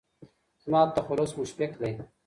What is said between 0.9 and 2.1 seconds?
تخلص مشفق دی